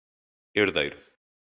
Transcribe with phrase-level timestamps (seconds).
[0.55, 0.97] herdeiro